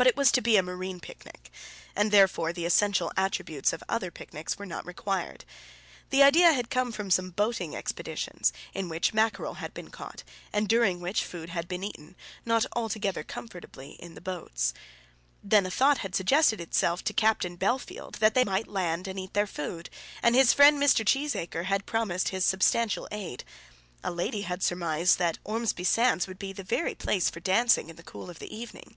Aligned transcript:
But 0.00 0.06
it 0.06 0.16
was 0.16 0.32
to 0.32 0.40
be 0.40 0.56
a 0.56 0.62
marine 0.62 0.98
picnic, 0.98 1.50
and 1.94 2.10
therefore 2.10 2.54
the 2.54 2.64
essential 2.64 3.12
attributes 3.18 3.74
of 3.74 3.84
other 3.86 4.10
picnics 4.10 4.58
were 4.58 4.64
not 4.64 4.86
required. 4.86 5.44
The 6.08 6.22
idea 6.22 6.54
had 6.54 6.70
come 6.70 6.90
from 6.90 7.10
some 7.10 7.28
boating 7.32 7.76
expeditions, 7.76 8.50
in 8.72 8.88
which 8.88 9.12
mackerel 9.12 9.56
had 9.60 9.74
been 9.74 9.90
caught, 9.90 10.24
and 10.54 10.70
during 10.70 11.00
which 11.00 11.22
food 11.22 11.50
had 11.50 11.68
been 11.68 11.84
eaten, 11.84 12.16
not 12.46 12.64
altogether 12.72 13.22
comfortably, 13.22 13.90
in 14.00 14.14
the 14.14 14.22
boats. 14.22 14.72
Then 15.44 15.66
a 15.66 15.70
thought 15.70 15.98
had 15.98 16.14
suggested 16.14 16.62
itself 16.62 17.04
to 17.04 17.12
Captain 17.12 17.58
Bellfield 17.58 18.20
that 18.20 18.32
they 18.32 18.42
might 18.44 18.68
land 18.68 19.06
and 19.06 19.20
eat 19.20 19.34
their 19.34 19.46
food, 19.46 19.90
and 20.22 20.34
his 20.34 20.54
friend 20.54 20.82
Mr. 20.82 21.04
Cheesacre 21.04 21.66
had 21.66 21.84
promised 21.84 22.30
his 22.30 22.46
substantial 22.46 23.06
aid. 23.12 23.44
A 24.02 24.10
lady 24.10 24.42
had 24.42 24.62
surmised 24.62 25.18
that 25.18 25.38
Ormesby 25.44 25.84
sands 25.84 26.26
would 26.26 26.38
be 26.38 26.54
the 26.54 26.62
very 26.64 26.94
place 26.94 27.28
for 27.28 27.40
dancing 27.40 27.90
in 27.90 27.96
the 27.96 28.02
cool 28.02 28.30
of 28.30 28.38
the 28.38 28.54
evening. 28.56 28.96